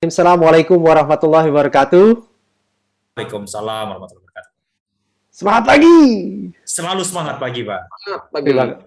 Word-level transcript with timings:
Assalamualaikum 0.00 0.80
warahmatullahi 0.80 1.52
wabarakatuh. 1.52 2.24
Waalaikumsalam 3.20 3.84
warahmatullahi 3.84 4.24
wabarakatuh. 4.32 4.52
Semangat 5.28 5.64
pagi. 5.68 6.00
Selalu 6.64 7.04
semangat 7.04 7.36
pagi, 7.36 7.60
Pak. 7.68 7.80
Terima, 8.40 8.80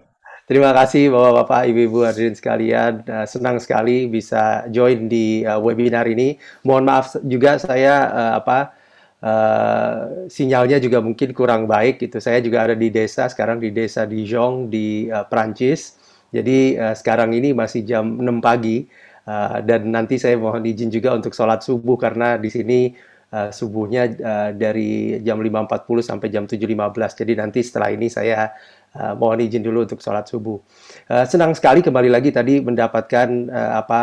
terima 0.50 0.70
kasih 0.74 1.14
Bapak-bapak, 1.14 1.70
Ibu-ibu 1.70 2.02
hadirin 2.02 2.34
sekalian. 2.34 3.06
Uh, 3.06 3.22
senang 3.30 3.62
sekali 3.62 4.10
bisa 4.10 4.66
join 4.74 5.06
di 5.06 5.46
uh, 5.46 5.62
webinar 5.62 6.10
ini. 6.10 6.34
Mohon 6.66 6.82
maaf 6.82 7.14
juga 7.22 7.62
saya 7.62 8.10
uh, 8.10 8.32
apa 8.42 8.74
uh, 9.22 10.26
sinyalnya 10.26 10.82
juga 10.82 10.98
mungkin 10.98 11.30
kurang 11.30 11.70
baik 11.70 12.02
itu. 12.02 12.18
Saya 12.18 12.42
juga 12.42 12.66
ada 12.66 12.74
di 12.74 12.90
desa 12.90 13.30
sekarang 13.30 13.62
di 13.62 13.70
desa 13.70 14.02
Dijon 14.02 14.66
di 14.66 15.06
uh, 15.14 15.22
Prancis. 15.30 15.94
Jadi 16.34 16.74
uh, 16.74 16.90
sekarang 16.90 17.38
ini 17.38 17.54
masih 17.54 17.86
jam 17.86 18.18
6 18.18 18.42
pagi 18.42 18.90
Uh, 19.24 19.64
dan 19.64 19.88
nanti 19.88 20.20
saya 20.20 20.36
mohon 20.36 20.60
izin 20.68 20.92
juga 20.92 21.16
untuk 21.16 21.32
sholat 21.32 21.64
subuh 21.64 21.96
karena 21.96 22.36
di 22.36 22.52
sini 22.52 22.92
uh, 23.32 23.48
subuhnya 23.48 24.12
uh, 24.20 24.50
dari 24.52 25.16
jam 25.24 25.40
5.40 25.40 26.04
sampai 26.04 26.28
jam 26.28 26.44
7.15. 26.44 27.20
Jadi 27.24 27.32
nanti 27.32 27.64
setelah 27.64 27.88
ini 27.88 28.12
saya 28.12 28.52
uh, 28.92 29.16
mohon 29.16 29.40
izin 29.40 29.64
dulu 29.64 29.88
untuk 29.88 30.04
sholat 30.04 30.28
subuh. 30.28 30.60
Uh, 31.08 31.24
senang 31.24 31.56
sekali 31.56 31.80
kembali 31.80 32.12
lagi 32.12 32.36
tadi 32.36 32.60
mendapatkan 32.60 33.28
uh, 33.48 33.72
apa 33.80 34.00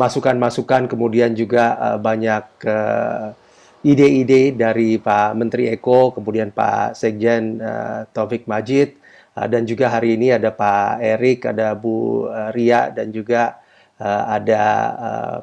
masukan-masukan, 0.00 0.88
uh, 0.88 0.88
kemudian 0.88 1.36
juga 1.36 1.76
uh, 1.76 1.98
banyak 2.00 2.64
ide-ide 3.84 4.56
dari 4.56 4.96
Pak 4.96 5.36
Menteri 5.36 5.68
Eko, 5.68 6.16
kemudian 6.16 6.54
Pak 6.54 6.96
Sekjen 6.96 7.60
uh, 7.60 8.08
Taufik 8.16 8.48
Majid, 8.48 9.01
Uh, 9.01 9.01
dan 9.32 9.64
juga 9.64 9.88
hari 9.88 10.20
ini 10.20 10.28
ada 10.36 10.52
Pak 10.52 11.00
Erik, 11.00 11.48
ada 11.48 11.72
Bu 11.72 12.28
uh, 12.28 12.52
Ria, 12.52 12.92
dan 12.92 13.08
juga 13.08 13.56
uh, 13.96 14.24
ada 14.28 14.62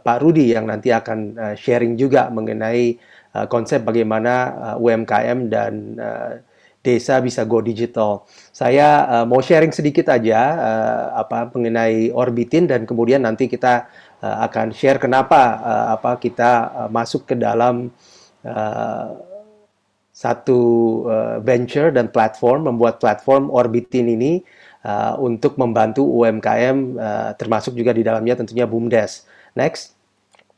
Pak 0.06 0.18
Rudi 0.22 0.54
yang 0.54 0.70
nanti 0.70 0.94
akan 0.94 1.54
sharing 1.58 1.98
juga 1.98 2.30
mengenai 2.30 2.98
konsep 3.50 3.86
bagaimana 3.86 4.58
UMKM 4.82 5.54
dan 5.54 5.96
desa 6.82 7.22
bisa 7.22 7.46
go 7.46 7.62
digital. 7.62 8.26
Saya 8.50 9.06
mau 9.30 9.38
sharing 9.40 9.70
sedikit 9.70 10.10
aja 10.10 10.58
apa 11.14 11.48
mengenai 11.54 12.10
Orbitin 12.10 12.66
dan 12.66 12.90
kemudian 12.90 13.22
nanti 13.22 13.46
kita 13.46 13.86
akan 14.20 14.74
share 14.74 14.98
kenapa 14.98 15.62
apa 15.94 16.18
kita 16.18 16.90
masuk 16.90 17.30
ke 17.30 17.36
dalam 17.38 17.94
satu 20.20 20.60
uh, 21.08 21.40
venture 21.40 21.96
dan 21.96 22.12
platform 22.12 22.68
membuat 22.68 23.00
platform 23.00 23.48
Orbitin 23.48 24.12
ini 24.12 24.44
uh, 24.84 25.16
untuk 25.16 25.56
membantu 25.56 26.04
UMKM 26.04 26.78
uh, 27.00 27.32
termasuk 27.40 27.72
juga 27.72 27.96
di 27.96 28.04
dalamnya 28.04 28.36
tentunya 28.36 28.68
BUMDes. 28.68 29.24
Next. 29.56 29.96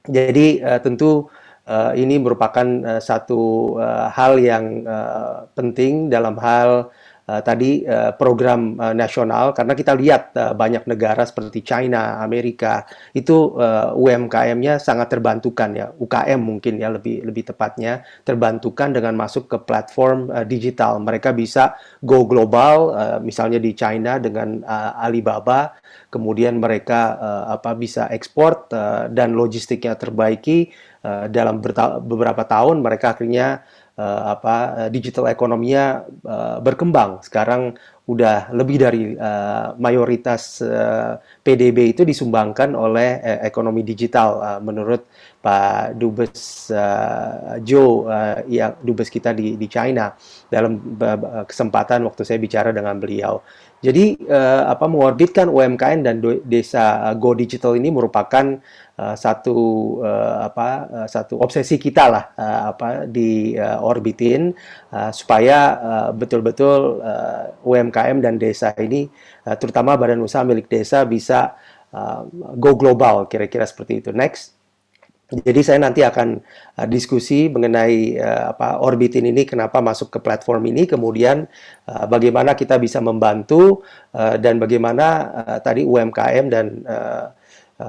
Jadi 0.10 0.66
uh, 0.66 0.82
tentu 0.82 1.30
uh, 1.70 1.94
ini 1.94 2.18
merupakan 2.18 2.66
uh, 2.66 2.98
satu 2.98 3.78
uh, 3.78 4.10
hal 4.10 4.42
yang 4.42 4.82
uh, 4.82 5.46
penting 5.54 6.10
dalam 6.10 6.42
hal 6.42 6.90
uh, 7.32 7.40
tadi 7.40 7.88
uh, 7.88 8.12
program 8.20 8.76
uh, 8.76 8.92
nasional 8.92 9.56
karena 9.56 9.72
kita 9.72 9.96
lihat 9.96 10.36
uh, 10.36 10.52
banyak 10.52 10.84
negara 10.84 11.24
seperti 11.24 11.64
China, 11.64 12.20
Amerika 12.20 12.84
itu 13.16 13.56
uh, 13.56 13.96
UMKM-nya 13.96 14.84
sangat 14.84 15.08
terbantukan 15.16 15.72
ya, 15.72 15.88
UKM 15.96 16.40
mungkin 16.44 16.76
ya 16.76 16.92
lebih 16.92 17.24
lebih 17.24 17.56
tepatnya 17.56 18.04
terbantukan 18.28 18.92
dengan 18.92 19.16
masuk 19.16 19.48
ke 19.48 19.58
platform 19.64 20.28
uh, 20.28 20.44
digital. 20.44 21.00
Mereka 21.00 21.32
bisa 21.32 21.80
go 22.04 22.28
global 22.28 22.92
uh, 22.92 23.18
misalnya 23.24 23.64
di 23.64 23.72
China 23.72 24.20
dengan 24.20 24.60
uh, 24.68 25.00
Alibaba, 25.00 25.72
kemudian 26.12 26.60
mereka 26.60 27.16
uh, 27.16 27.44
apa 27.56 27.72
bisa 27.80 28.12
ekspor 28.12 28.68
uh, 28.76 29.08
dan 29.08 29.32
logistiknya 29.32 29.96
terbaiki 29.96 30.74
uh, 31.08 31.32
dalam 31.32 31.64
beberapa 32.04 32.44
tahun 32.44 32.84
mereka 32.84 33.16
akhirnya 33.16 33.64
uh, 33.98 34.36
apa 34.38 34.56
uh, 34.86 34.90
digital 34.92 35.28
ekonominya 35.28 36.06
uh, 36.24 36.58
berkembang. 36.64 37.24
Sekarang 37.26 37.76
udah 38.10 38.52
lebih 38.52 38.82
dari 38.82 39.16
uh, 39.16 39.78
mayoritas 39.80 40.60
uh, 40.60 41.16
PDB 41.46 41.96
itu 41.96 42.04
disumbangkan 42.04 42.76
oleh 42.76 43.22
uh, 43.24 43.40
ekonomi 43.46 43.88
digital 43.88 44.30
uh, 44.42 44.60
menurut 44.60 45.08
Pak 45.42 45.96
Dubes 45.98 46.70
uh, 46.70 47.58
Joe 47.64 48.06
uh, 48.10 48.40
yang 48.46 48.78
dubes 48.84 49.10
kita 49.10 49.34
di 49.34 49.56
di 49.56 49.68
China 49.72 50.14
dalam 50.52 50.78
uh, 51.00 51.48
kesempatan 51.48 52.04
waktu 52.06 52.22
saya 52.28 52.38
bicara 52.38 52.70
dengan 52.76 52.98
beliau. 53.00 53.42
Jadi 53.82 54.14
uh, 54.30 54.70
apa 54.70 54.86
mengorbitkan 54.86 55.50
UMKM 55.50 56.06
dan 56.06 56.22
desa 56.46 57.10
uh, 57.10 57.16
Go 57.18 57.34
Digital 57.34 57.74
ini 57.74 57.90
merupakan 57.90 58.62
uh, 59.02 59.16
satu 59.18 59.58
uh, 60.06 60.46
apa 60.46 60.68
uh, 60.86 61.08
satu 61.10 61.42
obsesi 61.42 61.82
kita 61.82 62.06
lah 62.06 62.24
uh, 62.38 62.62
apa 62.78 63.10
di 63.10 63.58
uh, 63.58 63.82
orbitin 63.82 64.54
uh, 64.94 65.10
supaya 65.10 65.60
betul-betul 66.14 67.02
uh, 67.02 67.58
UMKM 67.66 68.22
dan 68.22 68.38
desa 68.38 68.70
ini 68.78 69.10
uh, 69.50 69.58
terutama 69.58 69.98
badan 69.98 70.22
usaha 70.22 70.46
milik 70.46 70.70
desa 70.70 71.02
bisa 71.10 71.58
uh, 71.90 72.22
go 72.62 72.78
global 72.78 73.26
kira-kira 73.26 73.66
seperti 73.66 74.06
itu. 74.06 74.14
Next. 74.14 74.61
Jadi 75.32 75.64
saya 75.64 75.80
nanti 75.80 76.04
akan 76.04 76.44
uh, 76.76 76.88
diskusi 76.92 77.48
mengenai 77.48 78.20
uh, 78.20 78.52
apa 78.52 78.84
orbitin 78.84 79.32
ini 79.32 79.48
kenapa 79.48 79.80
masuk 79.80 80.12
ke 80.12 80.20
platform 80.20 80.68
ini, 80.68 80.84
kemudian 80.84 81.48
uh, 81.88 82.04
bagaimana 82.04 82.52
kita 82.52 82.76
bisa 82.76 83.00
membantu 83.00 83.80
uh, 84.12 84.36
dan 84.36 84.60
bagaimana 84.60 85.32
uh, 85.32 85.60
tadi 85.64 85.88
UMKM 85.88 86.46
dan 86.52 86.84
uh, 86.84 87.32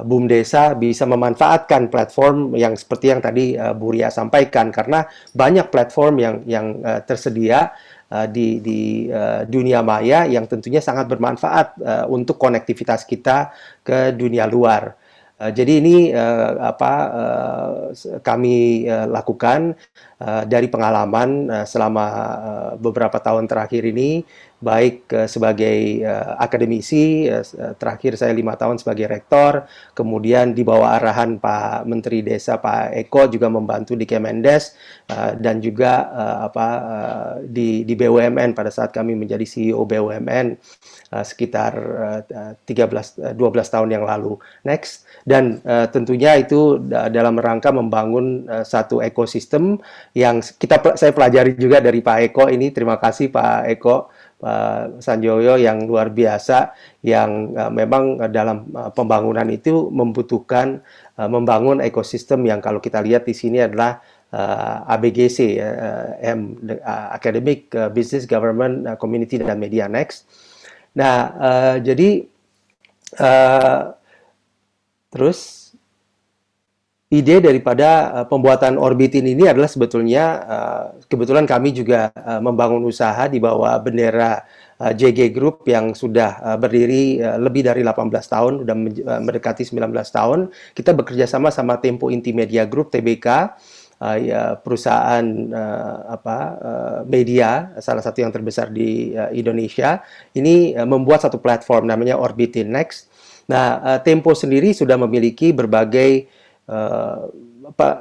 Boom 0.00 0.24
Desa 0.24 0.72
bisa 0.72 1.04
memanfaatkan 1.04 1.92
platform 1.92 2.56
yang 2.56 2.72
seperti 2.72 3.12
yang 3.12 3.20
tadi 3.20 3.58
uh, 3.60 3.76
Bu 3.76 3.92
sampaikan 4.08 4.72
karena 4.72 5.04
banyak 5.36 5.68
platform 5.68 6.14
yang 6.16 6.36
yang 6.48 6.66
uh, 6.80 7.04
tersedia 7.04 7.76
uh, 8.08 8.24
di 8.24 8.64
di 8.64 9.12
uh, 9.12 9.44
dunia 9.44 9.84
maya 9.84 10.24
yang 10.24 10.48
tentunya 10.48 10.80
sangat 10.80 11.12
bermanfaat 11.12 11.76
uh, 11.80 12.04
untuk 12.08 12.40
konektivitas 12.40 13.04
kita 13.04 13.52
ke 13.84 14.16
dunia 14.16 14.48
luar. 14.48 15.01
Uh, 15.42 15.50
jadi 15.50 15.82
ini 15.82 16.14
uh, 16.14 16.70
apa 16.70 16.92
uh, 17.10 17.74
kami 18.22 18.86
uh, 18.86 19.10
lakukan 19.10 19.74
uh, 20.22 20.46
dari 20.46 20.70
pengalaman 20.70 21.50
uh, 21.50 21.66
selama 21.66 22.06
uh, 22.38 22.72
beberapa 22.78 23.18
tahun 23.18 23.50
terakhir 23.50 23.82
ini 23.82 24.22
baik 24.62 25.10
uh, 25.10 25.26
sebagai 25.26 26.06
uh, 26.06 26.38
akademisi, 26.38 27.26
uh, 27.26 27.42
terakhir 27.74 28.14
saya 28.14 28.30
lima 28.30 28.54
tahun 28.54 28.78
sebagai 28.78 29.10
rektor, 29.10 29.66
kemudian 29.92 30.54
di 30.54 30.62
bawah 30.62 30.94
arahan 30.96 31.42
Pak 31.42 31.84
Menteri 31.84 32.22
Desa 32.22 32.62
Pak 32.62 32.94
Eko 32.94 33.26
juga 33.26 33.50
membantu 33.50 33.98
di 33.98 34.06
Kemendes 34.06 34.78
uh, 35.10 35.34
dan 35.34 35.58
juga 35.58 36.06
uh, 36.08 36.38
apa 36.46 36.68
uh, 36.78 37.32
di 37.42 37.82
di 37.82 37.98
BUMN 37.98 38.54
pada 38.54 38.70
saat 38.70 38.94
kami 38.94 39.18
menjadi 39.18 39.42
CEO 39.42 39.82
BUMN 39.82 40.46
uh, 41.10 41.24
sekitar 41.26 41.72
uh, 42.30 42.54
13 42.64 43.34
uh, 43.34 43.34
12 43.34 43.74
tahun 43.74 43.88
yang 43.90 44.06
lalu. 44.06 44.38
Next 44.62 45.04
dan 45.26 45.58
uh, 45.66 45.86
tentunya 45.90 46.38
itu 46.38 46.78
dalam 46.88 47.38
rangka 47.38 47.70
membangun 47.74 48.46
uh, 48.46 48.62
satu 48.62 49.02
ekosistem 49.02 49.78
yang 50.14 50.38
kita 50.42 50.94
saya 50.94 51.10
pelajari 51.10 51.58
juga 51.58 51.82
dari 51.82 51.98
Pak 51.98 52.18
Eko 52.30 52.44
ini. 52.46 52.70
Terima 52.70 52.98
kasih 52.98 53.30
Pak 53.30 53.66
Eko 53.70 54.10
Pak 54.42 54.98
Sanjoyo 54.98 55.54
yang 55.54 55.86
luar 55.86 56.10
biasa 56.10 56.74
yang 57.06 57.54
uh, 57.54 57.70
memang 57.70 58.18
dalam 58.34 58.66
uh, 58.74 58.90
pembangunan 58.90 59.46
itu 59.46 59.86
membutuhkan 59.94 60.82
uh, 61.14 61.30
membangun 61.30 61.78
ekosistem 61.78 62.42
yang 62.50 62.58
kalau 62.58 62.82
kita 62.82 62.98
lihat 62.98 63.22
di 63.22 63.38
sini 63.38 63.62
adalah 63.62 64.02
ABGC 64.32 65.60
M 66.24 66.56
Academic 67.12 67.68
Business 67.92 68.24
Government 68.24 68.88
Community 68.96 69.36
dan 69.36 69.60
Media 69.60 69.92
Next. 69.92 70.24
Nah, 70.96 71.36
jadi 71.84 72.24
terus 75.12 75.61
ide 77.12 77.44
daripada 77.44 77.88
uh, 78.16 78.26
pembuatan 78.26 78.80
orbitin 78.80 79.28
ini 79.28 79.44
adalah 79.44 79.68
sebetulnya 79.68 80.24
uh, 80.48 80.84
kebetulan 81.04 81.44
kami 81.44 81.76
juga 81.76 82.08
uh, 82.16 82.40
membangun 82.40 82.80
usaha 82.88 83.28
di 83.28 83.36
bawah 83.36 83.76
bendera 83.84 84.40
JG 84.82 85.30
Group 85.30 85.62
yang 85.70 85.94
sudah 85.94 86.58
berdiri 86.58 87.22
lebih 87.38 87.62
dari 87.62 87.86
18 87.86 88.02
tahun, 88.10 88.52
sudah 88.66 88.74
uh, 88.74 89.20
mendekati 89.22 89.62
19 89.62 89.78
tahun. 89.94 90.50
Kita 90.74 90.90
bekerja 90.90 91.30
sama 91.30 91.54
sama 91.54 91.78
Tempo 91.78 92.10
Inti 92.10 92.34
Media 92.34 92.66
Group 92.66 92.90
TBK. 92.90 93.54
Ya, 94.02 94.58
perusahaan 94.58 95.22
apa 96.10 96.38
media 97.06 97.70
salah 97.78 98.02
satu 98.02 98.26
yang 98.26 98.34
terbesar 98.34 98.74
di 98.74 99.14
Indonesia 99.30 100.02
ini 100.34 100.74
membuat 100.74 101.22
satu 101.22 101.38
platform 101.38 101.86
namanya 101.86 102.18
Orbitin 102.18 102.74
Next. 102.74 103.06
Nah, 103.46 104.02
Tempo 104.02 104.34
sendiri 104.34 104.74
sudah 104.74 104.98
memiliki 104.98 105.54
berbagai 105.54 106.26
uh, 106.72 107.28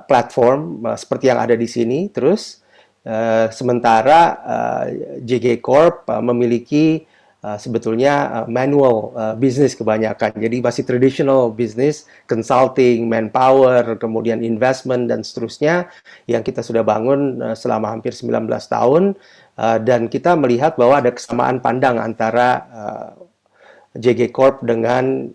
platform 0.07 0.88
uh, 0.88 0.95
seperti 0.95 1.27
yang 1.27 1.44
ada 1.44 1.59
di 1.59 1.68
sini. 1.68 2.07
Terus 2.07 2.63
uh, 3.03 3.51
sementara 3.51 4.39
uh, 4.39 4.85
JG 5.19 5.59
Corp 5.59 6.07
uh, 6.07 6.23
memiliki 6.23 7.03
uh, 7.41 7.57
sebetulnya 7.57 8.44
uh, 8.44 8.47
manual 8.47 9.13
uh, 9.18 9.35
business 9.35 9.73
kebanyakan. 9.73 10.38
Jadi 10.38 10.62
masih 10.62 10.83
traditional 10.85 11.51
business, 11.51 12.07
consulting, 12.29 13.09
manpower, 13.09 13.97
kemudian 13.97 14.45
investment 14.45 15.09
dan 15.09 15.25
seterusnya 15.25 15.89
yang 16.29 16.45
kita 16.45 16.62
sudah 16.62 16.85
bangun 16.85 17.41
uh, 17.41 17.57
selama 17.57 17.91
hampir 17.91 18.13
19 18.13 18.47
tahun 18.47 19.17
uh, 19.57 19.77
dan 19.81 20.07
kita 20.07 20.38
melihat 20.38 20.77
bahwa 20.77 21.01
ada 21.01 21.12
kesamaan 21.12 21.59
pandang 21.59 21.97
antara 21.97 22.47
uh, 22.71 23.09
JG 23.97 24.31
Corp 24.31 24.63
dengan 24.63 25.33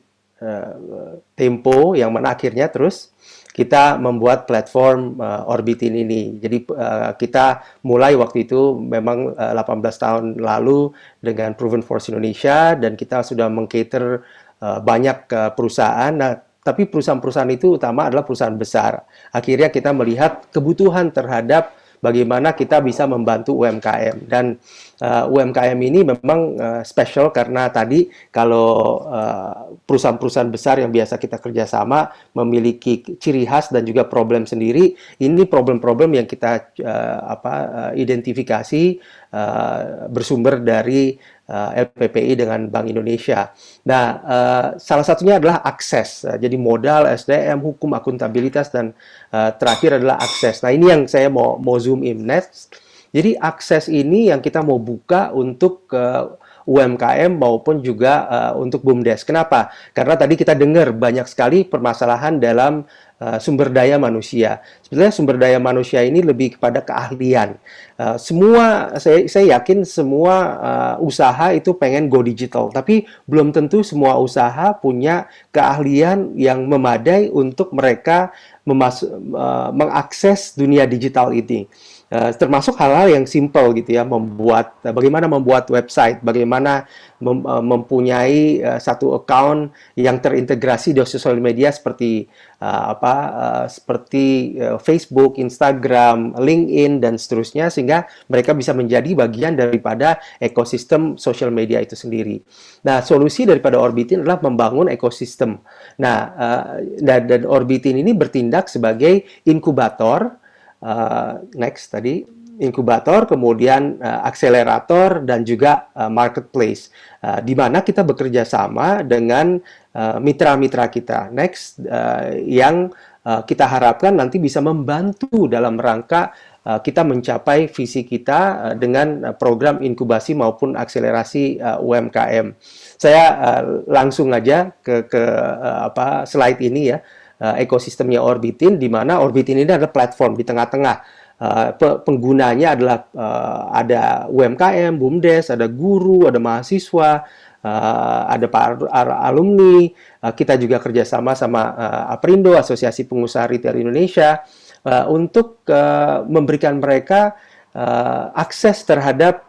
Tempo 1.32 1.96
yang 1.96 2.12
mana 2.12 2.36
akhirnya 2.36 2.68
terus 2.68 3.15
kita 3.56 3.96
membuat 3.96 4.44
platform 4.44 5.16
uh, 5.16 5.48
Orbitin 5.48 5.96
ini. 5.96 6.36
Jadi 6.36 6.68
uh, 6.76 7.16
kita 7.16 7.64
mulai 7.88 8.12
waktu 8.12 8.44
itu 8.44 8.76
memang 8.76 9.32
uh, 9.32 9.56
18 9.56 9.80
tahun 9.96 10.24
lalu 10.36 10.92
dengan 11.24 11.56
Proven 11.56 11.80
Force 11.80 12.12
Indonesia 12.12 12.76
dan 12.76 13.00
kita 13.00 13.24
sudah 13.24 13.48
mengcater 13.48 14.20
uh, 14.60 14.78
banyak 14.84 15.24
uh, 15.32 15.56
perusahaan. 15.56 16.12
Nah, 16.12 16.36
tapi 16.60 16.84
perusahaan-perusahaan 16.84 17.48
itu 17.48 17.80
utama 17.80 18.12
adalah 18.12 18.28
perusahaan 18.28 18.52
besar. 18.52 19.08
Akhirnya 19.32 19.72
kita 19.72 19.96
melihat 19.96 20.52
kebutuhan 20.52 21.08
terhadap 21.08 21.72
bagaimana 22.06 22.54
kita 22.54 22.78
bisa 22.78 23.10
membantu 23.10 23.66
UMKM 23.66 24.30
dan 24.30 24.54
uh, 25.02 25.26
UMKM 25.26 25.74
ini 25.82 26.06
memang 26.06 26.40
uh, 26.54 26.82
special 26.86 27.34
karena 27.34 27.66
tadi 27.74 28.06
kalau 28.30 29.02
uh, 29.02 29.74
perusahaan-perusahaan 29.82 30.46
besar 30.46 30.78
yang 30.78 30.94
biasa 30.94 31.18
kita 31.18 31.42
kerjasama 31.42 32.14
memiliki 32.38 33.02
ciri 33.18 33.42
khas 33.42 33.74
dan 33.74 33.82
juga 33.82 34.06
problem 34.06 34.46
sendiri 34.46 34.94
ini 35.18 35.42
problem-problem 35.50 36.14
yang 36.22 36.30
kita 36.30 36.70
uh, 36.86 37.18
apa 37.26 37.54
uh, 37.66 37.92
identifikasi 37.98 39.02
uh, 39.34 40.06
bersumber 40.06 40.62
dari 40.62 41.18
uh, 41.50 41.70
LPPI 41.74 42.38
dengan 42.46 42.66
Bank 42.70 42.86
Indonesia. 42.90 43.50
Nah, 43.86 44.04
uh, 44.22 44.66
salah 44.78 45.06
satunya 45.06 45.38
adalah 45.38 45.62
akses. 45.62 46.26
Uh, 46.26 46.36
jadi 46.38 46.54
modal, 46.58 47.06
SDM, 47.10 47.62
hukum, 47.62 47.94
akuntabilitas 47.94 48.70
dan 48.70 48.92
uh, 49.30 49.50
terakhir 49.54 49.98
adalah 49.98 50.18
akses. 50.22 50.62
Nah, 50.62 50.70
ini 50.74 50.90
yang 50.90 51.02
saya 51.06 51.30
mau 51.30 51.58
mau 51.58 51.78
zoom 51.78 52.02
in 52.02 52.26
next. 52.26 52.74
Jadi 53.14 53.38
akses 53.38 53.88
ini 53.88 54.28
yang 54.28 54.44
kita 54.44 54.60
mau 54.60 54.76
buka 54.76 55.32
untuk 55.32 55.88
uh, 55.94 56.36
UMKM 56.66 57.38
maupun 57.38 57.78
juga 57.80 58.26
uh, 58.26 58.52
untuk 58.58 58.82
BUMDes. 58.82 59.22
Kenapa? 59.22 59.70
Karena 59.94 60.18
tadi 60.18 60.34
kita 60.34 60.52
dengar 60.58 60.90
banyak 60.90 61.24
sekali 61.30 61.62
permasalahan 61.62 62.42
dalam 62.42 62.82
uh, 63.22 63.38
sumber 63.38 63.70
daya 63.72 63.96
manusia. 63.96 64.60
Sebenarnya 64.82 65.12
sumber 65.14 65.36
daya 65.38 65.58
manusia 65.62 66.02
ini 66.02 66.20
lebih 66.20 66.58
kepada 66.58 66.82
keahlian. 66.82 67.56
Uh, 67.96 68.18
semua 68.20 68.98
saya, 69.00 69.24
saya 69.30 69.56
yakin 69.56 69.86
semua 69.86 70.34
uh, 70.58 70.94
usaha 71.00 71.54
itu 71.54 71.72
pengen 71.78 72.10
go 72.10 72.20
digital, 72.20 72.68
tapi 72.74 73.08
belum 73.24 73.54
tentu 73.54 73.80
semua 73.86 74.18
usaha 74.18 74.74
punya 74.76 75.30
keahlian 75.54 76.36
yang 76.36 76.66
memadai 76.66 77.30
untuk 77.32 77.72
mereka 77.72 78.34
memasuk, 78.66 79.08
uh, 79.32 79.70
mengakses 79.70 80.58
dunia 80.58 80.84
digital 80.84 81.30
ini. 81.30 81.70
Uh, 82.06 82.30
termasuk 82.38 82.78
hal-hal 82.78 83.18
yang 83.18 83.26
simple 83.26 83.74
gitu 83.74 83.98
ya, 83.98 84.06
membuat 84.06 84.78
uh, 84.86 84.94
bagaimana 84.94 85.26
membuat 85.26 85.66
website, 85.74 86.22
bagaimana 86.22 86.86
mem, 87.18 87.42
uh, 87.42 87.58
mempunyai 87.58 88.62
uh, 88.62 88.78
satu 88.78 89.18
account 89.18 89.74
yang 89.98 90.22
terintegrasi 90.22 90.94
di 90.94 91.02
sosial 91.02 91.42
media 91.42 91.74
seperti 91.74 92.30
uh, 92.62 92.94
apa 92.94 93.14
uh, 93.34 93.66
seperti 93.66 94.54
uh, 94.54 94.78
Facebook, 94.78 95.34
Instagram, 95.34 96.38
LinkedIn 96.38 97.02
dan 97.02 97.18
seterusnya 97.18 97.74
sehingga 97.74 98.06
mereka 98.30 98.54
bisa 98.54 98.70
menjadi 98.70 99.26
bagian 99.26 99.58
daripada 99.58 100.22
ekosistem 100.38 101.18
sosial 101.18 101.50
media 101.50 101.82
itu 101.82 101.98
sendiri. 101.98 102.38
Nah, 102.86 103.02
solusi 103.02 103.50
daripada 103.50 103.82
Orbitin 103.82 104.22
adalah 104.22 104.38
membangun 104.46 104.86
ekosistem. 104.94 105.58
Nah, 105.98 106.18
uh, 106.38 106.86
dan, 107.02 107.26
dan 107.26 107.42
Orbitin 107.42 107.98
ini 107.98 108.14
bertindak 108.14 108.70
sebagai 108.70 109.26
inkubator 109.42 110.45
uh, 110.86 111.42
next 111.58 111.90
tadi 111.90 112.22
inkubator, 112.56 113.28
kemudian 113.28 114.00
uh, 114.00 114.24
akselerator 114.24 115.24
dan 115.28 115.44
juga 115.44 115.92
uh, 115.92 116.08
marketplace, 116.08 116.88
uh, 117.20 117.40
di 117.44 117.52
mana 117.52 117.84
kita 117.84 118.00
bekerja 118.00 118.48
sama 118.48 119.04
dengan 119.04 119.60
mitra-mitra 119.96 120.88
uh, 120.88 120.92
kita. 120.92 121.20
Next, 121.32 121.80
uh, 121.84 122.32
yang 122.44 122.92
uh, 123.24 123.40
kita 123.44 123.64
harapkan 123.64 124.12
nanti 124.12 124.36
bisa 124.36 124.60
membantu 124.60 125.48
dalam 125.48 125.80
rangka 125.80 126.32
uh, 126.64 126.80
kita 126.80 127.04
mencapai 127.04 127.68
visi 127.68 128.04
kita 128.04 128.40
uh, 128.40 128.74
dengan 128.76 129.36
program 129.36 129.80
inkubasi 129.80 130.36
maupun 130.36 130.76
akselerasi 130.76 131.60
uh, 131.60 131.78
UMKM. 131.80 132.56
Saya 132.96 133.24
uh, 133.36 133.62
langsung 133.88 134.32
aja 134.32 134.72
ke 134.80 135.08
ke 135.08 135.24
uh, 135.24 135.92
apa 135.92 136.24
slide 136.28 136.60
ini 136.60 136.92
ya 136.92 137.00
uh, 137.00 137.25
ekosistemnya 137.36 138.24
Orbitin 138.24 138.80
di 138.80 138.88
mana 138.88 139.20
Orbitin 139.20 139.60
ini 139.60 139.68
adalah 139.68 139.92
platform 139.92 140.36
di 140.36 140.44
tengah-tengah. 140.44 141.26
Uh, 141.36 141.68
penggunanya 142.00 142.72
adalah 142.72 143.12
uh, 143.12 143.68
ada 143.76 144.24
UMKM, 144.32 144.96
BUMDes, 144.96 145.52
ada 145.52 145.68
guru, 145.68 146.24
ada 146.24 146.40
mahasiswa, 146.40 147.28
uh, 147.60 148.22
ada 148.24 148.48
para 148.48 149.20
alumni, 149.20 149.84
uh, 150.24 150.32
kita 150.32 150.56
juga 150.56 150.80
kerjasama 150.80 151.36
sama 151.36 151.76
uh, 151.76 152.16
Aprindo, 152.16 152.56
Asosiasi 152.56 153.04
Pengusaha 153.04 153.52
Retail 153.52 153.84
Indonesia, 153.84 154.48
uh, 154.88 155.12
untuk 155.12 155.60
uh, 155.68 156.24
memberikan 156.24 156.80
mereka 156.80 157.36
uh, 157.76 158.32
akses 158.32 158.88
terhadap 158.88 159.44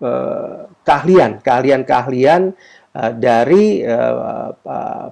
uh, 0.00 0.72
keahlian, 0.88 1.44
keahlian-keahlian 1.44 2.56
Uh, 2.56 2.79
dari 2.90 3.86
uh, 3.86 4.50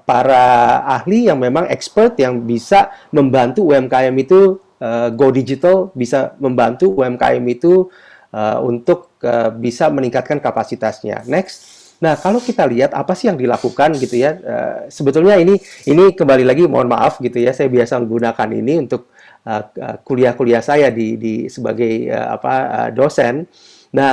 para 0.02 0.46
ahli 0.98 1.30
yang 1.30 1.38
memang 1.38 1.70
expert 1.70 2.18
yang 2.18 2.42
bisa 2.42 2.90
membantu 3.14 3.70
UMKM 3.70 4.14
itu 4.18 4.58
uh, 4.82 5.14
go 5.14 5.30
digital, 5.30 5.94
bisa 5.94 6.34
membantu 6.42 6.90
UMKM 6.98 7.44
itu 7.46 7.86
untuk 8.60 9.16
bisa 9.56 9.88
meningkatkan 9.88 10.36
kapasitasnya. 10.36 11.24
Next. 11.24 11.80
Nah, 12.04 12.12
kalau 12.12 12.44
kita 12.44 12.68
lihat 12.68 12.92
apa 12.92 13.16
sih 13.16 13.24
yang 13.24 13.40
dilakukan 13.40 13.96
gitu 13.96 14.20
ya, 14.20 14.36
sebetulnya 14.92 15.40
ini 15.40 15.56
ini 15.88 16.12
kembali 16.12 16.44
lagi 16.44 16.68
mohon 16.68 16.92
maaf 16.92 17.24
gitu 17.24 17.40
ya, 17.40 17.56
saya 17.56 17.72
biasa 17.72 17.96
menggunakan 18.04 18.48
ini 18.52 18.84
untuk 18.84 19.08
kuliah-kuliah 20.04 20.60
saya 20.60 20.92
di, 20.92 21.16
di 21.16 21.48
sebagai 21.48 22.12
apa 22.12 22.92
dosen. 22.92 23.48
Nah, 23.96 24.12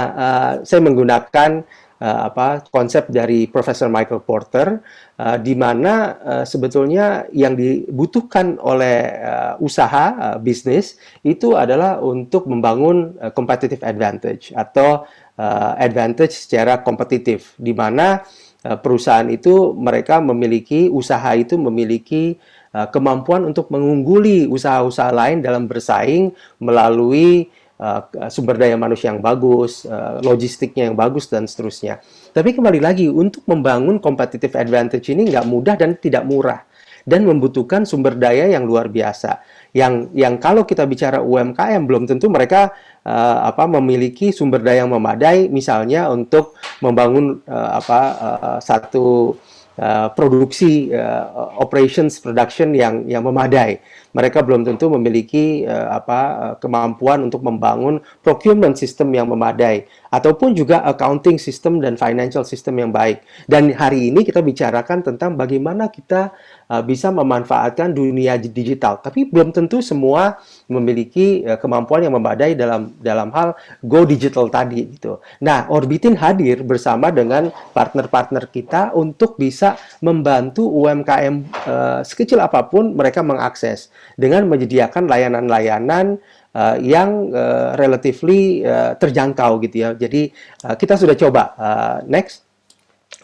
saya 0.63 0.79
menggunakan 0.79 1.67
uh, 2.01 2.19
apa 2.31 2.65
konsep 2.67 3.07
dari 3.11 3.47
Profesor 3.47 3.87
Michael 3.87 4.23
Porter 4.23 4.81
uh, 5.19 5.37
di 5.39 5.53
mana 5.55 5.93
uh, 6.19 6.45
sebetulnya 6.47 7.27
yang 7.31 7.55
dibutuhkan 7.55 8.59
oleh 8.59 8.97
uh, 9.21 9.53
usaha 9.63 10.05
uh, 10.15 10.37
bisnis 10.39 10.99
itu 11.23 11.55
adalah 11.55 12.01
untuk 12.01 12.47
membangun 12.49 13.15
uh, 13.19 13.31
competitive 13.31 13.83
advantage 13.83 14.51
atau 14.55 15.07
uh, 15.39 15.71
advantage 15.79 16.35
secara 16.35 16.83
kompetitif 16.83 17.55
di 17.55 17.71
mana 17.71 18.23
uh, 18.67 18.77
perusahaan 18.79 19.27
itu 19.31 19.75
mereka 19.75 20.19
memiliki 20.19 20.91
usaha 20.91 21.31
itu 21.35 21.55
memiliki 21.59 22.37
kemampuan 22.75 23.47
untuk 23.47 23.71
mengungguli 23.71 24.51
usaha-usaha 24.51 25.07
lain 25.15 25.39
dalam 25.39 25.63
bersaing 25.63 26.35
melalui 26.59 27.47
Uh, 27.75 28.31
sumber 28.31 28.55
daya 28.55 28.79
manusia 28.79 29.11
yang 29.11 29.19
bagus, 29.19 29.83
uh, 29.83 30.23
logistiknya 30.23 30.87
yang 30.87 30.95
bagus, 30.95 31.27
dan 31.27 31.43
seterusnya. 31.43 31.99
Tapi 32.31 32.55
kembali 32.55 32.79
lagi, 32.79 33.11
untuk 33.11 33.43
membangun 33.51 33.99
competitive 33.99 34.55
advantage 34.55 35.11
ini 35.11 35.27
nggak 35.27 35.43
mudah 35.43 35.75
dan 35.75 35.99
tidak 35.99 36.23
murah. 36.23 36.63
Dan 37.03 37.27
membutuhkan 37.27 37.83
sumber 37.83 38.15
daya 38.15 38.47
yang 38.47 38.63
luar 38.63 38.87
biasa. 38.87 39.43
Yang, 39.75 40.07
yang 40.15 40.39
kalau 40.39 40.63
kita 40.63 40.87
bicara 40.87 41.19
UMKM, 41.19 41.83
belum 41.83 42.07
tentu 42.07 42.31
mereka 42.31 42.71
uh, 43.03 43.43
apa 43.43 43.67
memiliki 43.67 44.31
sumber 44.31 44.63
daya 44.63 44.87
yang 44.87 44.95
memadai, 44.95 45.51
misalnya 45.51 46.07
untuk 46.07 46.55
membangun 46.79 47.43
uh, 47.43 47.77
apa 47.77 47.99
uh, 48.17 48.59
satu 48.63 49.35
uh, 49.79 50.07
produksi 50.11 50.91
uh, 50.91 51.55
operations 51.59 52.19
production 52.19 52.71
yang 52.75 53.07
yang 53.07 53.23
memadai 53.23 53.79
mereka 54.15 54.39
belum 54.39 54.63
tentu 54.63 54.87
memiliki 54.87 55.67
uh, 55.67 55.99
apa 55.99 56.19
kemampuan 56.63 57.27
untuk 57.27 57.43
membangun 57.43 57.99
procurement 58.23 58.79
system 58.79 59.11
yang 59.11 59.27
memadai 59.27 59.83
ataupun 60.07 60.55
juga 60.55 60.79
accounting 60.87 61.35
system 61.35 61.83
dan 61.83 61.99
financial 61.99 62.47
system 62.47 62.79
yang 62.79 62.91
baik. 62.95 63.19
Dan 63.43 63.75
hari 63.75 64.07
ini 64.07 64.23
kita 64.23 64.39
bicarakan 64.39 65.03
tentang 65.03 65.35
bagaimana 65.35 65.91
kita 65.91 66.31
uh, 66.69 66.83
bisa 66.83 67.13
memanfaatkan 67.13 67.93
dunia 67.93 68.37
digital. 68.39 69.01
Tapi 69.01 69.29
belum 69.29 69.53
tentu 69.53 69.81
semua 69.81 70.39
memiliki 70.69 71.45
uh, 71.45 71.57
kemampuan 71.59 72.05
yang 72.05 72.13
memadai 72.17 72.57
dalam 72.57 72.93
dalam 72.99 73.29
hal 73.33 73.53
go 73.85 74.03
digital 74.05 74.49
tadi 74.49 74.95
gitu. 74.97 75.21
Nah, 75.41 75.69
Orbitin 75.69 76.17
hadir 76.17 76.61
bersama 76.65 77.09
dengan 77.13 77.49
partner-partner 77.73 78.49
kita 78.49 78.93
untuk 78.93 79.37
bisa 79.37 79.77
membantu 80.01 80.65
UMKM 80.65 81.35
uh, 81.65 81.99
sekecil 82.01 82.41
apa 82.41 82.65
pun 82.65 82.93
mereka 82.93 83.21
mengakses 83.21 83.89
dengan 84.17 84.45
menyediakan 84.49 85.05
layanan-layanan 85.09 86.17
uh, 86.55 86.75
yang 86.79 87.29
uh, 87.35 87.75
relatively 87.75 88.63
uh, 88.63 88.95
terjangkau 88.95 89.59
gitu 89.67 89.75
ya. 89.75 89.89
Jadi 89.93 90.31
uh, 90.65 90.75
kita 90.79 90.95
sudah 90.95 91.15
coba 91.19 91.43
uh, 91.59 91.97
next 92.07 92.47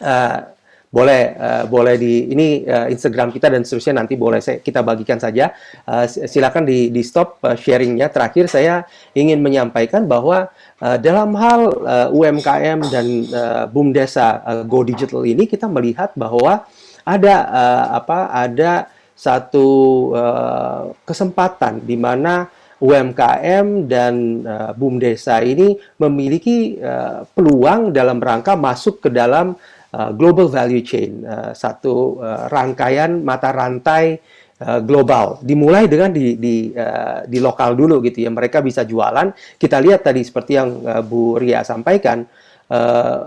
uh, 0.04 0.52
boleh 0.92 1.32
uh, 1.40 1.64
boleh 1.64 1.96
di 1.96 2.28
ini 2.28 2.68
uh, 2.68 2.84
Instagram 2.92 3.32
kita 3.32 3.48
dan 3.48 3.64
seterusnya 3.64 4.04
nanti 4.04 4.12
boleh 4.12 4.44
saya, 4.44 4.60
kita 4.60 4.84
bagikan 4.84 5.16
saja. 5.16 5.56
Uh, 5.88 6.04
silakan 6.04 6.68
di 6.68 6.92
di 6.92 7.00
stop 7.00 7.40
sharingnya. 7.56 8.12
Terakhir 8.12 8.52
saya 8.52 8.84
ingin 9.16 9.40
menyampaikan 9.40 10.04
bahwa 10.04 10.52
uh, 10.84 11.00
dalam 11.00 11.32
hal 11.32 11.60
uh, 11.80 12.08
UMKM 12.12 12.92
dan 12.92 13.06
uh, 13.32 13.64
boom 13.72 13.96
desa 13.96 14.44
uh, 14.44 14.62
go 14.68 14.84
digital 14.84 15.24
ini 15.24 15.48
kita 15.48 15.64
melihat 15.64 16.12
bahwa 16.12 16.68
ada 17.08 17.34
uh, 17.48 17.84
apa 17.96 18.28
ada 18.28 18.92
satu 19.16 19.66
uh, 20.12 20.92
kesempatan 21.08 21.80
di 21.80 21.96
mana 21.96 22.52
UMKM 22.82 23.86
dan 23.86 24.42
uh, 24.42 24.70
boom 24.74 24.98
desa 24.98 25.38
ini 25.38 25.78
memiliki 26.02 26.76
uh, 26.82 27.22
peluang 27.30 27.94
dalam 27.94 28.18
rangka 28.18 28.58
masuk 28.58 29.06
ke 29.06 29.08
dalam 29.08 29.54
uh, 29.92 30.10
global 30.16 30.48
value 30.48 30.82
chain, 30.82 31.22
uh, 31.22 31.52
satu 31.52 32.18
uh, 32.18 32.48
rangkaian 32.48 33.20
mata 33.22 33.52
rantai 33.52 34.18
uh, 34.64 34.80
global. 34.82 35.38
Dimulai 35.44 35.86
dengan 35.86 36.10
di 36.10 36.36
di 36.40 36.72
uh, 36.72 37.24
di 37.28 37.38
lokal 37.38 37.76
dulu 37.76 38.00
gitu 38.04 38.24
ya. 38.24 38.30
Mereka 38.32 38.64
bisa 38.64 38.82
jualan. 38.82 39.32
Kita 39.56 39.78
lihat 39.78 40.04
tadi 40.04 40.24
seperti 40.24 40.52
yang 40.56 40.70
uh, 40.82 41.00
Bu 41.04 41.36
Ria 41.38 41.62
sampaikan 41.62 42.24
uh, 42.72 43.20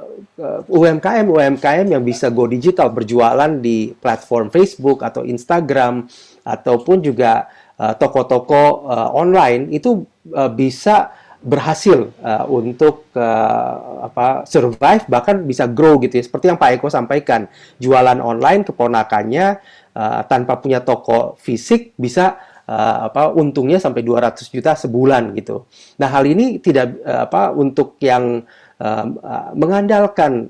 UMKM 0.67 1.31
UMKM 1.31 1.87
yang 1.87 2.03
bisa 2.03 2.27
go 2.27 2.43
digital 2.43 2.91
berjualan 2.91 3.55
di 3.61 3.95
platform 3.95 4.51
Facebook 4.51 4.99
atau 5.05 5.23
Instagram 5.23 6.03
ataupun 6.43 6.99
juga 6.99 7.47
Eh, 7.75 7.93
toko-toko 7.99 8.87
uh, 8.87 9.11
online 9.11 9.67
itu 9.75 10.07
uh, 10.31 10.47
bisa 10.47 11.11
berhasil 11.45 12.09
uh, 12.25 12.49
untuk 12.49 13.13
uh, 13.13 14.09
apa 14.09 14.49
survive 14.49 15.05
bahkan 15.05 15.45
bisa 15.45 15.69
grow 15.69 16.01
gitu 16.01 16.17
ya 16.17 16.23
seperti 16.25 16.49
yang 16.49 16.57
Pak 16.57 16.81
Eko 16.81 16.89
sampaikan 16.89 17.45
jualan 17.77 18.17
online 18.17 18.65
keponakannya 18.65 19.61
uh, 19.93 20.21
tanpa 20.25 20.57
punya 20.57 20.81
toko 20.81 21.37
fisik 21.37 21.93
bisa 22.01 22.41
uh, 22.65 23.13
apa 23.13 23.29
untungnya 23.37 23.77
sampai 23.77 24.01
200 24.01 24.41
juta 24.49 24.73
sebulan 24.73 25.37
gitu. 25.37 25.69
Nah, 26.01 26.09
hal 26.09 26.25
ini 26.25 26.57
tidak 26.57 26.97
uh, 27.05 27.29
apa 27.29 27.53
untuk 27.53 28.01
yang 28.01 28.41
uh, 28.81 29.05
uh, 29.05 29.49
mengandalkan 29.53 30.49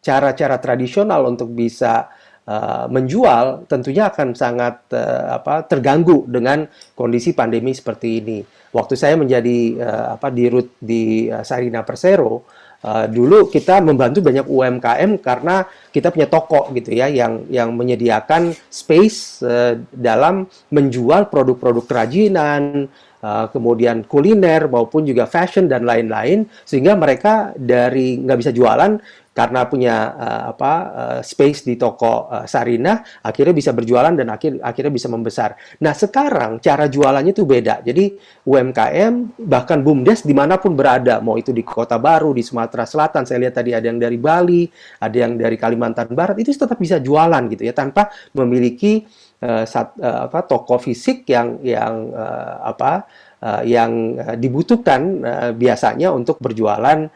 cara-cara 0.00 0.56
uh, 0.56 0.62
tradisional 0.62 1.28
untuk 1.28 1.52
bisa 1.52 2.08
uh, 2.48 2.88
menjual 2.88 3.68
tentunya 3.68 4.08
akan 4.08 4.32
sangat 4.32 4.90
uh, 4.96 5.36
apa 5.40 5.68
terganggu 5.68 6.24
dengan 6.26 6.66
kondisi 6.96 7.36
pandemi 7.36 7.76
seperti 7.76 8.08
ini. 8.24 8.40
Waktu 8.70 8.94
saya 8.94 9.18
menjadi 9.18 9.82
uh, 9.82 10.06
apa 10.14 10.30
di 10.30 10.46
root 10.46 10.78
di 10.78 11.26
uh, 11.26 11.42
Sarina 11.42 11.82
Persero 11.82 12.46
uh, 12.86 13.06
dulu 13.10 13.50
kita 13.50 13.82
membantu 13.82 14.22
banyak 14.22 14.46
UMKM 14.46 15.18
karena 15.18 15.66
kita 15.90 16.14
punya 16.14 16.30
toko 16.30 16.70
gitu 16.72 16.94
ya 16.94 17.10
yang 17.10 17.50
yang 17.50 17.74
menyediakan 17.74 18.54
space 18.70 19.42
uh, 19.42 19.74
dalam 19.90 20.46
menjual 20.70 21.28
produk-produk 21.28 21.84
kerajinan 21.86 22.88
Uh, 23.20 23.52
kemudian 23.52 24.00
kuliner 24.08 24.64
maupun 24.64 25.04
juga 25.04 25.28
fashion 25.28 25.68
dan 25.68 25.84
lain-lain 25.84 26.48
sehingga 26.64 26.96
mereka 26.96 27.52
dari 27.52 28.16
nggak 28.16 28.38
bisa 28.40 28.48
jualan 28.48 28.96
karena 29.40 29.64
punya 29.64 29.96
uh, 30.12 30.42
apa 30.52 30.72
uh, 30.92 31.20
space 31.24 31.64
di 31.64 31.80
toko 31.80 32.28
uh, 32.28 32.44
Sarina 32.44 33.00
akhirnya 33.24 33.56
bisa 33.56 33.72
berjualan 33.72 34.12
dan 34.12 34.28
akhir 34.28 34.60
akhirnya 34.60 34.92
bisa 34.92 35.08
membesar. 35.08 35.56
Nah 35.80 35.96
sekarang 35.96 36.60
cara 36.60 36.92
jualannya 36.92 37.32
itu 37.32 37.48
beda. 37.48 37.80
Jadi 37.80 38.20
UMKM 38.44 39.40
bahkan 39.40 39.80
bumdes 39.80 40.28
di 40.28 40.36
mana 40.36 40.60
pun 40.60 40.76
berada, 40.76 41.24
mau 41.24 41.40
itu 41.40 41.56
di 41.56 41.64
Kota 41.64 41.96
Baru, 41.96 42.36
di 42.36 42.44
Sumatera 42.44 42.84
Selatan, 42.84 43.24
saya 43.24 43.40
lihat 43.40 43.56
tadi 43.56 43.72
ada 43.72 43.88
yang 43.88 43.96
dari 43.96 44.20
Bali, 44.20 44.68
ada 45.00 45.16
yang 45.16 45.40
dari 45.40 45.56
Kalimantan 45.56 46.12
Barat, 46.12 46.36
itu 46.36 46.52
tetap 46.52 46.76
bisa 46.76 47.00
jualan 47.00 47.40
gitu 47.48 47.64
ya 47.64 47.72
tanpa 47.72 48.12
memiliki 48.36 49.08
uh, 49.40 49.64
sat, 49.64 49.96
uh, 49.96 50.28
apa 50.28 50.44
toko 50.44 50.76
fisik 50.76 51.24
yang 51.32 51.64
yang 51.64 52.12
uh, 52.12 52.60
apa 52.60 53.08
uh, 53.40 53.62
yang 53.64 54.20
dibutuhkan 54.36 55.00
uh, 55.24 55.50
biasanya 55.56 56.12
untuk 56.12 56.36
berjualan 56.44 57.08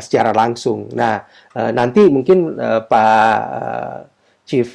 secara 0.00 0.32
langsung. 0.32 0.88
Nah, 0.94 1.26
uh, 1.52 1.70
nanti 1.74 2.06
mungkin 2.08 2.56
uh, 2.56 2.80
Pak 2.86 3.40
Chief 4.46 4.68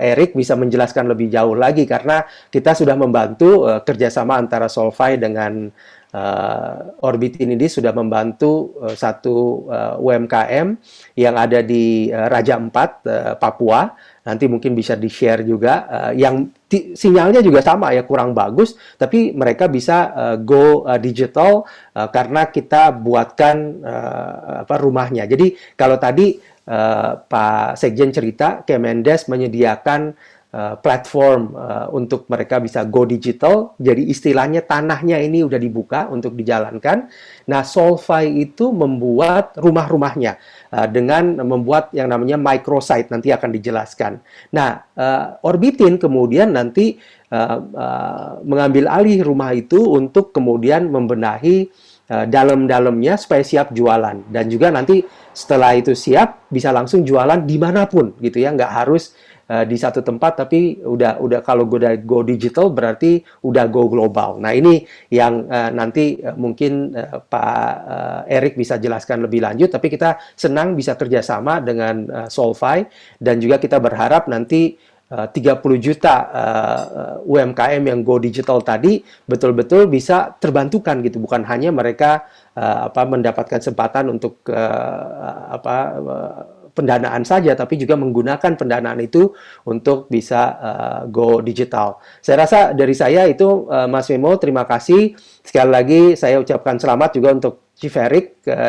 Eric 0.00 0.34
bisa 0.34 0.58
menjelaskan 0.58 1.06
lebih 1.06 1.30
jauh 1.30 1.54
lagi 1.54 1.86
karena 1.86 2.26
kita 2.50 2.74
sudah 2.74 2.98
membantu 2.98 3.66
kerjasama 3.86 4.38
antara 4.38 4.66
Solvay 4.66 5.14
dengan 5.14 5.70
uh, 6.14 7.04
Orbit 7.06 7.38
ini 7.40 7.56
sudah 7.66 7.94
membantu 7.94 8.74
uh, 8.82 8.94
satu 8.94 9.66
uh, 9.70 9.94
UMKM 10.02 10.76
yang 11.18 11.34
ada 11.38 11.62
di 11.62 12.10
uh, 12.10 12.26
Raja 12.26 12.58
Empat 12.58 12.90
uh, 13.06 13.34
Papua 13.38 13.90
nanti 14.20 14.44
mungkin 14.46 14.76
bisa 14.76 14.94
di-share 15.00 15.42
juga 15.42 15.88
uh, 15.88 16.12
yang 16.12 16.52
sinyalnya 16.70 17.40
juga 17.40 17.64
sama 17.64 17.90
ya 17.96 18.04
kurang 18.04 18.36
bagus 18.36 18.76
tapi 19.00 19.32
mereka 19.32 19.66
bisa 19.66 20.12
uh, 20.12 20.36
go 20.36 20.84
uh, 20.84 21.00
digital 21.00 21.64
uh, 21.96 22.08
karena 22.12 22.46
kita 22.52 22.92
buatkan 22.94 23.56
uh, 23.80 24.62
apa 24.66 24.74
rumahnya. 24.76 25.24
Jadi 25.24 25.56
kalau 25.74 25.96
tadi 25.96 26.36
uh, 26.68 27.16
Pak 27.26 27.80
Sekjen 27.80 28.12
cerita 28.12 28.62
Kemendes 28.62 29.26
menyediakan 29.26 30.14
uh, 30.50 30.74
platform 30.78 31.54
uh, 31.54 31.86
untuk 31.94 32.26
mereka 32.26 32.58
bisa 32.58 32.82
go 32.86 33.06
digital. 33.06 33.74
Jadi 33.78 34.10
istilahnya 34.10 34.66
tanahnya 34.66 35.18
ini 35.22 35.46
udah 35.46 35.58
dibuka 35.58 36.10
untuk 36.10 36.34
dijalankan. 36.34 37.10
Nah, 37.50 37.62
Solvay 37.62 38.42
itu 38.42 38.70
membuat 38.74 39.56
rumah-rumahnya 39.58 40.38
uh, 40.74 40.86
dengan 40.90 41.42
membuat 41.42 41.94
yang 41.94 42.10
namanya 42.10 42.38
microsite 42.38 43.10
nanti 43.10 43.30
akan 43.30 43.50
dijelaskan. 43.50 44.12
Nah, 44.54 44.70
uh, 44.94 45.46
Orbitin 45.46 45.98
kemudian 45.98 46.54
nanti 46.54 46.98
uh, 47.30 47.58
uh, 47.58 48.30
mengambil 48.42 48.90
alih 48.90 49.22
rumah 49.22 49.54
itu 49.54 49.78
untuk 49.78 50.34
kemudian 50.34 50.90
membenahi 50.90 51.70
dalam-dalamnya 52.10 53.14
supaya 53.14 53.46
siap 53.46 53.70
jualan 53.70 54.34
dan 54.34 54.50
juga 54.50 54.74
nanti 54.74 55.06
setelah 55.30 55.78
itu 55.78 55.94
siap 55.94 56.50
bisa 56.50 56.74
langsung 56.74 57.06
jualan 57.06 57.46
di 57.46 57.54
mana 57.54 57.86
pun 57.86 58.18
gitu 58.18 58.42
ya 58.42 58.50
nggak 58.50 58.66
harus 58.82 59.14
di 59.50 59.74
satu 59.74 60.06
tempat 60.06 60.46
tapi 60.46 60.78
udah 60.78 61.18
udah 61.18 61.40
kalau 61.42 61.66
udah 61.66 61.98
go 62.06 62.22
digital 62.22 62.70
berarti 62.70 63.18
udah 63.42 63.66
go 63.66 63.90
global. 63.90 64.38
Nah, 64.38 64.54
ini 64.54 64.86
yang 65.10 65.50
uh, 65.50 65.70
nanti 65.74 66.22
uh, 66.22 66.36
mungkin 66.38 66.94
uh, 66.94 67.18
Pak 67.18 67.74
uh, 67.84 68.20
Erik 68.30 68.54
bisa 68.54 68.78
jelaskan 68.78 69.26
lebih 69.26 69.42
lanjut 69.42 69.72
tapi 69.72 69.90
kita 69.90 70.20
senang 70.38 70.78
bisa 70.78 70.94
kerjasama 70.94 71.58
dengan 71.58 72.06
uh, 72.08 72.28
Solvay 72.30 72.86
dan 73.18 73.42
juga 73.42 73.58
kita 73.58 73.82
berharap 73.82 74.30
nanti 74.30 74.78
uh, 75.10 75.26
30 75.28 75.60
juta 75.82 76.14
uh, 76.30 77.14
UMKM 77.26 77.82
yang 77.82 78.00
go 78.06 78.22
digital 78.22 78.62
tadi 78.62 79.02
betul-betul 79.26 79.90
bisa 79.90 80.36
terbantukan 80.38 81.02
gitu 81.02 81.18
bukan 81.18 81.42
hanya 81.48 81.74
mereka 81.74 82.24
uh, 82.54 82.92
apa 82.92 83.02
mendapatkan 83.08 83.58
kesempatan 83.58 84.12
untuk 84.14 84.44
uh, 84.48 85.56
apa 85.56 85.76
uh, 85.98 86.59
pendanaan 86.80 87.22
saja, 87.28 87.52
tapi 87.52 87.76
juga 87.76 88.00
menggunakan 88.00 88.56
pendanaan 88.56 89.04
itu 89.04 89.36
untuk 89.68 90.08
bisa 90.08 90.40
uh, 90.56 91.00
go 91.12 91.44
digital. 91.44 92.00
Saya 92.24 92.48
rasa 92.48 92.58
dari 92.72 92.96
saya 92.96 93.28
itu 93.28 93.68
uh, 93.68 93.84
Mas 93.84 94.08
Memo, 94.08 94.32
terima 94.40 94.64
kasih. 94.64 95.12
Sekali 95.44 95.70
lagi 95.70 96.02
saya 96.16 96.40
ucapkan 96.40 96.80
selamat 96.80 97.20
juga 97.20 97.28
untuk 97.36 97.54
Chief 97.76 97.92
uh, 97.92 98.16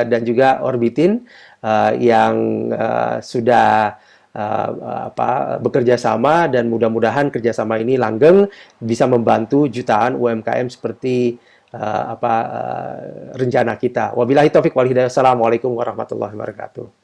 dan 0.07 0.21
juga 0.23 0.63
Orbitin 0.63 1.23
uh, 1.63 1.91
yang 1.95 2.67
uh, 2.71 3.19
sudah 3.19 3.99
uh, 4.35 4.69
apa 5.11 5.59
bekerja 5.59 5.99
sama 5.99 6.47
dan 6.47 6.71
mudah-mudahan 6.71 7.27
kerjasama 7.27 7.79
ini 7.79 7.99
langgeng 7.99 8.47
bisa 8.79 9.07
membantu 9.07 9.67
jutaan 9.67 10.15
UMKM 10.15 10.67
seperti 10.71 11.35
uh, 11.75 12.03
apa 12.15 12.33
uh, 12.47 12.97
rencana 13.35 13.75
kita. 13.75 14.15
Wabillahi 14.15 14.51
taufik 14.51 14.75
wal 14.75 14.87
hidayah. 14.87 15.11
Assalamualaikum 15.11 15.71
warahmatullahi 15.75 16.35
wabarakatuh. 16.35 17.00